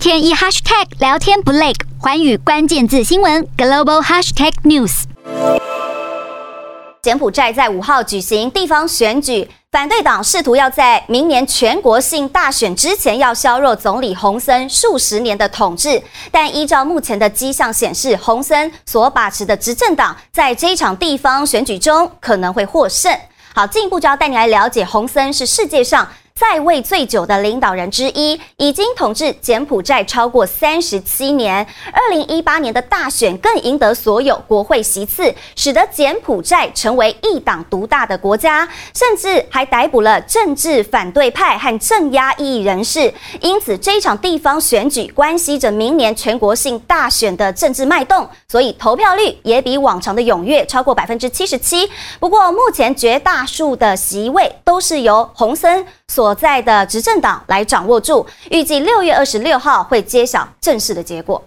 [0.00, 5.02] 天一 hashtag 聊天不累，寰宇关键字新闻 global hashtag news。
[7.02, 23.14] 柬埔寨在五号举行地方选举，反对党试图要在明年全国性大选之前要削弱总理洪森数十年的统治，但依照目前的迹象显示，洪森所把持的执政党在这一场地方选举中可能会获胜。
[23.54, 26.08] 好，进一步就要带你来了解，洪森是世界上
[26.40, 31.66] 在位最久的领导人之一，已经统治柬埔寨超过三十七年。
[31.92, 43.12] 二零一八年的大选更赢得所有国会席次，使得柬埔寨成为一党独大的国家，甚至还逮捕了政治反对派和镇压异议人士。
[43.42, 51.86] 因此，这一场地方选举关系着明年全国性大选的政治脉动，所以投票率也比往常的踊跃，超过百分之七十七。
[52.18, 61.40] 不过，目前绝大数的席位都是由洪森所在的执政党来掌握住，预计六月二十六号会揭晓正式的结果。